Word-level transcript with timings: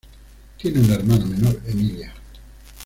Tiene 0.57 0.79
una 0.79 0.95
hermana 0.95 1.25
menor, 1.25 1.61
Emilia. 1.67 2.11